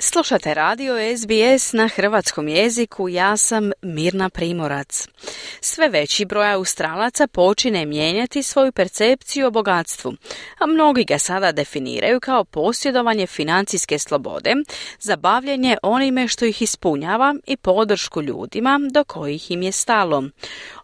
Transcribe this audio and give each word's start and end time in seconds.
Slušate 0.00 0.54
radio 0.54 0.94
SBS 1.16 1.72
na 1.72 1.88
hrvatskom 1.88 2.48
jeziku, 2.48 3.08
ja 3.08 3.36
sam 3.36 3.70
Mirna 3.82 4.30
Primorac. 4.30 5.08
Sve 5.60 5.88
veći 5.88 6.24
broj 6.24 6.52
Australaca 6.52 7.26
počine 7.26 7.86
mijenjati 7.86 8.42
svoju 8.42 8.72
percepciju 8.72 9.46
o 9.46 9.50
bogatstvu, 9.50 10.12
a 10.58 10.66
mnogi 10.66 11.04
ga 11.04 11.18
sada 11.18 11.52
definiraju 11.52 12.20
kao 12.20 12.44
posjedovanje 12.44 13.26
financijske 13.26 13.98
slobode, 13.98 14.54
zabavljanje 15.00 15.76
onime 15.82 16.28
što 16.28 16.44
ih 16.44 16.62
ispunjava 16.62 17.34
i 17.46 17.56
podršku 17.56 18.22
ljudima 18.22 18.80
do 18.92 19.04
kojih 19.04 19.50
im 19.50 19.62
je 19.62 19.72
stalo. 19.72 20.24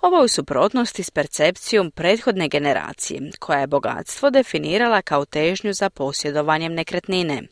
Ovo 0.00 0.18
je 0.18 0.24
u 0.24 0.28
suprotnosti 0.28 1.02
s 1.02 1.10
percepcijom 1.10 1.90
prethodne 1.90 2.48
generacije, 2.48 3.30
koja 3.38 3.60
je 3.60 3.66
bogatstvo 3.66 4.30
definirala 4.30 5.02
kao 5.02 5.24
težnju 5.24 5.72
za 5.72 5.90
posjedovanjem 5.90 6.74
nekretnine. 6.74 7.42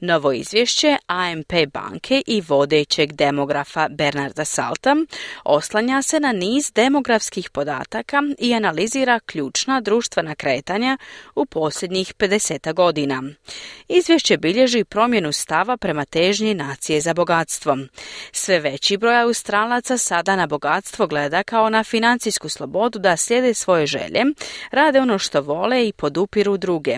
Novo 0.00 0.32
izvješće 0.32 0.96
AMP 1.06 1.52
banke 1.72 2.22
i 2.26 2.42
vodećeg 2.48 3.12
demografa 3.12 3.88
Bernarda 3.88 4.44
Salta 4.44 4.96
oslanja 5.44 6.02
se 6.02 6.20
na 6.20 6.32
niz 6.32 6.72
demografskih 6.74 7.50
podataka 7.50 8.22
i 8.38 8.54
analizira 8.54 9.20
ključna 9.20 9.80
društvena 9.80 10.34
kretanja 10.34 10.98
u 11.34 11.46
posljednjih 11.46 12.14
50 12.14 12.74
godina. 12.74 13.22
Izvješće 13.88 14.36
bilježi 14.36 14.84
promjenu 14.84 15.32
stava 15.32 15.76
prema 15.76 16.04
težnji 16.04 16.54
nacije 16.54 17.00
za 17.00 17.14
bogatstvom. 17.14 17.88
Sve 18.32 18.60
veći 18.60 18.96
broj 18.96 19.20
Australaca 19.20 19.98
sada 19.98 20.36
na 20.36 20.46
bogatstvo 20.46 21.06
gleda 21.06 21.42
kao 21.42 21.70
na 21.70 21.84
financijsku 21.84 22.48
slobodu 22.48 22.98
da 22.98 23.16
slijede 23.16 23.54
svoje 23.54 23.86
želje, 23.86 24.24
rade 24.70 25.00
ono 25.00 25.18
što 25.18 25.40
vole 25.40 25.88
i 25.88 25.92
podupiru 25.92 26.56
druge. 26.56 26.96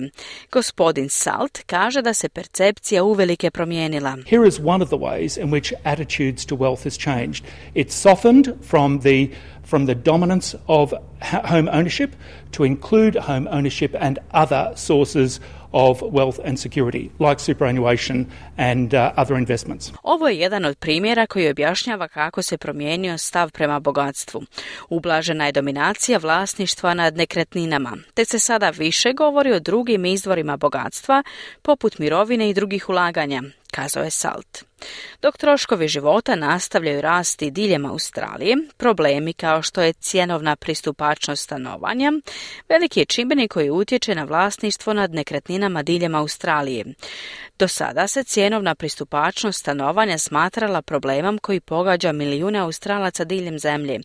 Gospodin 0.52 1.08
Salt 1.08 1.58
kaže 1.66 2.02
da 2.02 2.14
se 2.14 2.28
percepcija 2.28 2.87
percepcija 2.88 3.02
uvelike 3.02 3.50
promijenila. 3.50 4.16
Here 4.26 4.46
is 4.46 4.58
one 4.58 4.82
of 4.82 4.88
the 4.90 4.96
ways 4.96 5.36
in 5.36 5.50
which 5.50 5.74
attitudes 5.84 6.44
to 6.46 6.56
wealth 6.56 6.84
has 6.84 6.96
changed. 6.96 7.44
It's 7.74 7.94
softened 7.94 8.54
from 8.62 9.00
the 9.00 9.30
from 9.62 9.86
the 9.86 9.94
dominance 9.94 10.56
of 10.66 10.94
home 11.22 11.68
ownership 11.68 12.16
to 12.52 12.64
include 12.64 13.16
home 13.16 13.46
ownership 13.50 13.94
and 14.00 14.18
other 14.30 14.72
sources 14.76 15.40
of 15.72 16.00
wealth 16.00 16.38
and 16.44 16.58
security, 16.58 17.10
like 17.18 17.40
superannuation 17.40 18.26
and 18.56 18.94
uh, 18.94 19.12
other 19.16 19.38
investments. 19.38 19.92
Ovo 20.02 20.28
je 20.28 20.38
jedan 20.38 20.64
od 20.64 20.78
primjera 20.78 21.26
koji 21.26 21.50
objašnjava 21.50 22.08
kako 22.08 22.42
se 22.42 22.58
promijenio 22.58 23.18
stav 23.18 23.52
prema 23.52 23.80
bogatstvu. 23.80 24.42
Ublažena 24.88 25.46
je 25.46 25.52
dominacija 25.52 26.18
vlasništva 26.18 26.94
nad 26.94 27.16
nekretninama, 27.16 27.96
te 28.14 28.24
se 28.24 28.38
sada 28.38 28.70
više 28.70 29.12
govori 29.12 29.52
o 29.52 29.60
drugim 29.60 30.04
izvorima 30.04 30.56
bogatstva, 30.56 31.22
poput 31.62 31.98
mirovine 31.98 32.50
i 32.50 32.54
drugih 32.54 32.88
ulaganja, 32.88 33.42
kazao 33.70 34.04
je 34.04 34.10
Salt. 34.10 34.64
Dok 35.22 35.36
troškovi 35.36 35.88
života 35.88 36.36
nastavljaju 36.36 37.00
rasti 37.00 37.50
diljem 37.50 37.86
Australije, 37.86 38.56
problemi 38.76 39.32
kao 39.32 39.62
što 39.62 39.82
je 39.82 39.92
cjenovna 39.92 40.56
pristupačnost 40.56 41.42
stanovanja, 41.42 42.12
veliki 42.68 43.00
je 43.00 43.06
čimbenik 43.06 43.52
koji 43.52 43.70
utječe 43.70 44.14
na 44.14 44.24
vlasništvo 44.24 44.92
nad 44.92 45.14
nekretninama 45.14 45.82
diljem 45.82 46.14
Australije. 46.14 46.84
Do 47.58 47.68
sada 47.68 48.06
se 48.06 48.24
cjenovna 48.24 48.74
pristupačnost 48.74 49.60
stanovanja 49.60 50.18
smatrala 50.18 50.82
problemom 50.82 51.38
koji 51.38 51.60
pogađa 51.60 52.12
milijune 52.12 52.58
Australaca 52.58 53.24
diljem 53.24 53.58
zemlje, 53.58 54.00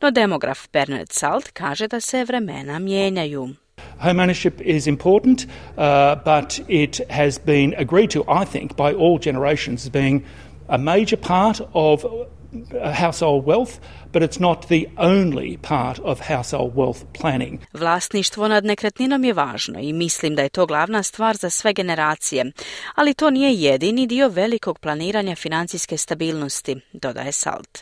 no 0.00 0.10
demograf 0.10 0.68
Bernard 0.72 1.12
Salt 1.12 1.50
kaže 1.50 1.88
da 1.88 2.00
se 2.00 2.24
vremena 2.24 2.78
mijenjaju. 2.78 3.65
Home 3.98 4.20
ownership 4.20 4.60
is 4.60 4.86
important, 4.86 5.46
uh, 5.78 6.16
but 6.16 6.60
it 6.68 7.00
has 7.10 7.38
been 7.38 7.74
agreed 7.74 8.10
to, 8.10 8.24
I 8.28 8.44
think, 8.44 8.76
by 8.76 8.92
all 8.92 9.18
generations 9.18 9.84
as 9.84 9.90
being 9.90 10.24
a 10.68 10.78
major 10.78 11.16
part 11.16 11.60
of 11.72 12.04
uh, 12.04 12.92
household 12.92 13.46
wealth, 13.46 13.80
but 14.12 14.22
it's 14.22 14.40
not 14.40 14.68
the 14.68 14.88
only 14.96 15.56
part 15.56 15.98
of 15.98 16.20
household 16.20 16.74
wealth 16.74 17.04
planning. 17.12 17.58
Vlasništvo 17.72 18.48
nad 18.48 18.64
nekretninom 18.64 19.24
je 19.24 19.32
važno 19.32 19.80
i 19.80 19.92
mislim 19.92 20.34
da 20.34 20.42
je 20.42 20.48
to 20.48 20.66
glavna 20.66 21.02
stvar 21.02 21.36
za 21.36 21.50
sve 21.50 21.72
generacije, 21.72 22.52
ali 22.94 23.14
to 23.14 23.30
nije 23.30 23.54
jedini 23.54 24.06
dio 24.06 24.28
velikog 24.28 24.78
planiranja 24.78 25.36
financijske 25.36 25.96
stabilnosti, 25.96 26.76
dodaje 26.92 27.32
Salt. 27.32 27.78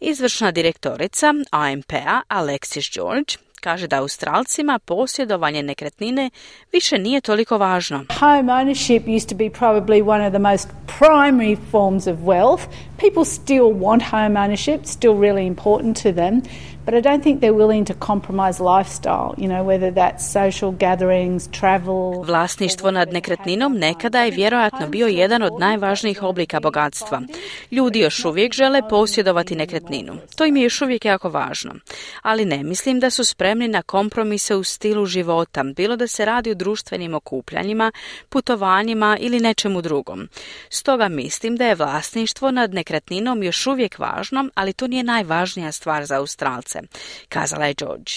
Izvršna 0.00 0.50
direktorica 0.50 1.34
AMP-a 1.50 2.20
Alexis 2.28 2.94
George 2.94 3.49
Kaže 3.60 3.86
da 3.86 4.00
Australcima 4.00 4.78
posjedovanje 4.78 5.62
nekretnine 5.62 6.30
više 6.72 6.98
nije 6.98 7.20
toliko 7.20 7.58
važno. 7.58 8.04
Home 8.18 8.52
ownership 8.52 9.16
used 9.16 9.28
to 9.28 9.34
be 9.34 9.50
probably 9.50 10.08
one 10.08 10.26
of 10.26 10.32
the 10.32 10.38
most 10.38 10.68
primary 10.98 11.56
forms 11.70 12.06
of 12.06 12.18
wealth. 12.18 12.60
People 12.98 13.24
still 13.24 13.70
want 13.86 14.02
home 14.10 14.36
ownership, 14.36 14.80
still 14.84 15.12
really 15.12 15.46
important 15.46 16.02
to 16.02 16.12
them. 16.12 16.42
But 16.90 17.06
I 17.06 17.08
don't 17.08 17.22
think 17.22 17.40
they're 17.40 17.66
willing 17.66 17.84
to 17.84 17.94
compromise 18.06 18.58
lifestyle, 18.60 19.34
you 19.38 19.48
know, 19.48 19.62
whether 19.62 19.90
that's 19.92 20.26
social 20.26 20.72
gatherings, 20.72 21.48
travel. 21.60 22.24
Vlasništvo 22.24 22.90
nad 22.90 23.12
nekretninom 23.12 23.78
nekada 23.78 24.22
je 24.22 24.30
vjerojatno 24.30 24.88
bio 24.88 25.06
jedan 25.06 25.42
od 25.42 25.52
najvažnijih 25.60 26.22
oblika 26.22 26.60
bogatstva. 26.60 27.22
Ljudi 27.70 27.98
još 27.98 28.24
uvijek 28.24 28.52
žele 28.52 28.88
posjedovati 28.88 29.56
nekretninu. 29.56 30.12
To 30.36 30.44
im 30.44 30.56
je 30.56 30.62
još 30.62 30.82
uvijek 30.82 31.04
jako 31.04 31.28
važno. 31.28 31.74
Ali 32.22 32.44
ne 32.44 32.62
mislim 32.62 33.00
da 33.00 33.10
su 33.10 33.24
spremni 33.24 33.68
na 33.68 33.82
kompromise 33.82 34.54
u 34.56 34.64
stilu 34.64 35.06
života, 35.06 35.62
bilo 35.76 35.96
da 35.96 36.06
se 36.06 36.24
radi 36.24 36.50
o 36.50 36.54
društvenim 36.54 37.14
okupljanjima, 37.14 37.92
putovanjima 38.28 39.16
ili 39.20 39.40
nečemu 39.40 39.82
drugom. 39.82 40.28
Stoga 40.70 41.08
mislim 41.08 41.56
da 41.56 41.66
je 41.66 41.74
vlasništvo 41.74 42.50
nad 42.50 42.74
nekretninom 42.74 43.42
još 43.42 43.66
uvijek 43.66 43.98
važno, 43.98 44.48
ali 44.54 44.72
to 44.72 44.86
nije 44.86 45.02
najvažnija 45.02 45.72
stvar 45.72 46.04
za 46.04 46.16
Australce 46.16 46.79
kazala 47.28 47.66
je 47.66 47.74
George. 47.74 48.12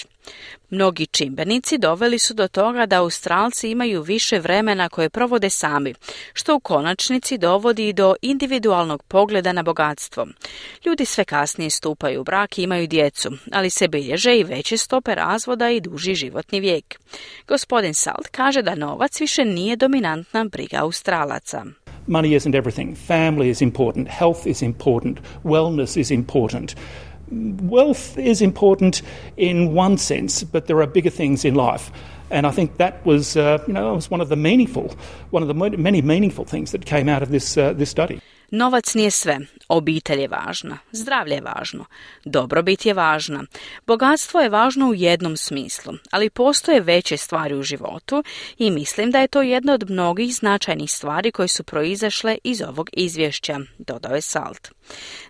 Mnogi 0.70 1.06
čimbenici 1.06 1.78
doveli 1.78 2.18
su 2.18 2.34
do 2.34 2.48
toga 2.48 2.86
da 2.86 3.00
Australci 3.00 3.70
imaju 3.70 4.02
više 4.02 4.38
vremena 4.38 4.88
koje 4.88 5.10
provode 5.10 5.50
sami, 5.50 5.94
što 6.32 6.56
u 6.56 6.60
konačnici 6.60 7.38
dovodi 7.38 7.92
do 7.92 8.14
individualnog 8.22 9.02
pogleda 9.02 9.52
na 9.52 9.62
bogatstvo. 9.62 10.26
Ljudi 10.86 11.04
sve 11.04 11.24
kasnije 11.24 11.70
stupaju 11.70 12.20
u 12.20 12.24
brak 12.24 12.58
i 12.58 12.62
imaju 12.62 12.86
djecu, 12.86 13.30
ali 13.52 13.70
se 13.70 13.88
bilježe 13.88 14.38
i 14.38 14.44
veće 14.44 14.76
stope 14.76 15.14
razvoda 15.14 15.70
i 15.70 15.80
duži 15.80 16.14
životni 16.14 16.60
vijek. 16.60 17.00
Gospodin 17.48 17.94
Salt 17.94 18.28
kaže 18.30 18.62
da 18.62 18.74
novac 18.74 19.20
više 19.20 19.44
nije 19.44 19.76
dominantna 19.76 20.44
briga 20.44 20.78
Australaca. 20.80 21.64
Money 22.06 22.36
isn't 22.36 22.54
everything. 22.54 22.96
Family 23.08 23.50
is 23.50 23.62
important. 23.62 24.08
Health 24.08 24.46
is 24.46 24.62
important. 24.62 25.18
Wellness 25.44 26.00
is 26.00 26.10
important. 26.10 26.76
Wealth 27.34 28.18
is 28.18 28.40
important 28.42 29.02
in 29.36 29.74
one 29.74 29.98
sense, 29.98 30.44
but 30.44 30.66
there 30.66 30.80
are 30.80 30.86
bigger 30.86 31.10
things 31.10 31.44
in 31.44 31.54
life. 31.54 31.90
And 32.30 32.46
I 32.46 32.50
think 32.50 32.78
that 32.78 33.04
was, 33.04 33.36
uh, 33.36 33.62
you 33.66 33.72
know, 33.72 33.94
was 33.94 34.10
one 34.10 34.20
of 34.20 34.28
the 34.28 34.36
meaningful, 34.36 34.94
one 35.30 35.42
of 35.42 35.48
the 35.48 35.54
many 35.54 36.02
meaningful 36.02 36.44
things 36.44 36.72
that 36.72 36.86
came 36.86 37.08
out 37.08 37.22
of 37.22 37.30
this, 37.30 37.56
uh, 37.56 37.72
this 37.74 37.90
study. 37.90 38.20
Novac 38.56 38.94
nije 38.94 39.10
sve. 39.10 39.38
Obitelj 39.68 40.20
je 40.20 40.28
važna, 40.28 40.78
zdravlje 40.92 41.34
je 41.34 41.40
važno, 41.40 41.84
dobrobit 42.24 42.86
je 42.86 42.94
važna. 42.94 43.44
Bogatstvo 43.86 44.40
je 44.40 44.48
važno 44.48 44.88
u 44.88 44.94
jednom 44.94 45.36
smislu, 45.36 45.92
ali 46.10 46.30
postoje 46.30 46.80
veće 46.80 47.16
stvari 47.16 47.54
u 47.54 47.62
životu 47.62 48.22
i 48.58 48.70
mislim 48.70 49.10
da 49.10 49.20
je 49.20 49.28
to 49.28 49.42
jedna 49.42 49.74
od 49.74 49.90
mnogih 49.90 50.34
značajnih 50.34 50.92
stvari 50.92 51.32
koje 51.32 51.48
su 51.48 51.64
proizašle 51.64 52.38
iz 52.44 52.62
ovog 52.62 52.90
izvješća, 52.92 53.58
dodao 53.78 54.14
je 54.14 54.20
Salt. 54.20 54.70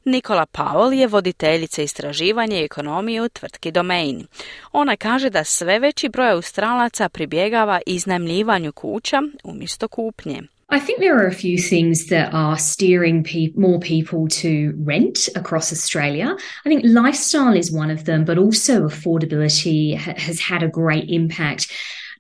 Nikola 0.05 0.47
Powell 0.47 0.93
je 0.93 1.07
voditeljica 1.07 1.83
istraživanja 1.83 2.61
i 2.61 2.65
ekonomije 2.65 3.23
u 3.23 3.29
tvrtki 3.29 3.71
Domain. 3.71 4.27
Ona 4.73 4.97
kaže 4.97 5.31
da 5.31 5.45
sve 5.45 5.79
veći 5.79 6.09
broj 6.09 6.31
Australaca 6.31 7.09
pribjegava 7.09 7.81
iznajmljivanju 7.87 8.73
kuća 8.73 9.23
umjesto 9.45 9.89
kupnje. 9.89 10.43
I 10.71 10.81
think 10.81 11.01
there 11.01 11.19
are 11.19 11.27
a 11.27 11.35
few 11.35 11.59
things 11.59 12.07
that 12.07 12.33
are 12.33 12.59
steering 12.59 13.23
pe- 13.23 13.53
more 13.55 13.79
people 13.79 14.29
to 14.29 14.75
rent 14.79 15.29
across 15.37 15.73
Australia. 15.73 16.37
I 16.65 16.69
think 16.69 16.85
lifestyle 16.85 17.55
is 17.55 17.71
one 17.71 17.91
of 17.91 18.05
them, 18.05 18.25
but 18.25 18.39
also 18.39 18.87
affordability 18.89 19.97
ha- 19.97 20.15
has 20.17 20.41
had 20.41 20.63
a 20.63 20.69
great 20.69 21.11
impact. 21.11 21.71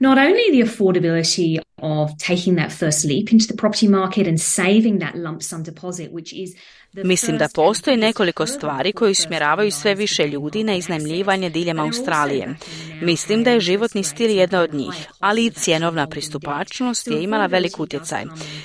Not 0.00 0.18
only 0.18 0.50
the 0.50 0.60
affordability 0.60 1.60
of 1.78 2.16
taking 2.18 2.56
that 2.56 2.72
first 2.72 3.04
leap 3.04 3.32
into 3.32 3.46
the 3.46 3.56
property 3.56 3.88
market 3.88 4.26
and 4.26 4.40
saving 4.40 4.98
that 4.98 5.16
lump 5.16 5.42
sum 5.42 5.62
deposit, 5.62 6.12
which 6.12 6.32
is 6.32 6.54
Mislim 6.94 7.38
da 7.38 7.48
postoji 7.54 7.96
nekoliko 7.96 8.46
stvari 8.46 8.92
koje 8.92 9.10
usmjeravaju 9.10 9.70
sve 9.70 9.94
više 9.94 10.28
ljudi 10.28 10.64
na 10.64 10.74
iznajmljivanje 10.74 11.50
diljem 11.50 11.80
Australije. 11.80 12.54
Mislim 13.02 13.44
da 13.44 13.50
je 13.50 13.60
životni 13.60 14.02
stil 14.02 14.30
jedna 14.30 14.60
od 14.60 14.74
njih, 14.74 15.08
ali 15.18 15.46
i 15.46 15.50
cjenovna 15.50 16.06
pristupačnost 16.06 17.06
je 17.06 17.22
imala 17.22 17.46
velik 17.46 17.80
utjecaj. 17.80 18.24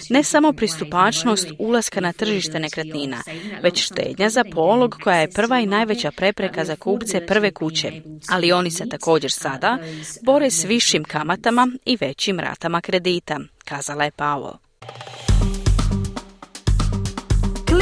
Ne 0.09 0.23
samo 0.23 0.53
pristupačnost 0.53 1.47
ulaska 1.59 2.01
na 2.01 2.13
tržište 2.13 2.59
nekretnina, 2.59 3.17
već 3.63 3.83
štednja 3.83 4.29
za 4.29 4.43
polog 4.53 4.95
koja 5.03 5.17
je 5.17 5.31
prva 5.31 5.59
i 5.59 5.65
najveća 5.65 6.11
prepreka 6.11 6.65
za 6.65 6.75
kupce 6.75 7.25
prve 7.25 7.51
kuće, 7.51 7.91
ali 8.29 8.51
oni 8.51 8.71
se 8.71 8.89
također 8.89 9.31
sada 9.31 9.77
bore 10.25 10.51
s 10.51 10.63
višim 10.63 11.03
kamatama 11.03 11.67
i 11.85 11.97
većim 12.01 12.39
ratama 12.39 12.81
kredita, 12.81 13.39
kazala 13.65 14.03
je 14.03 14.11
Powell. 14.11 14.55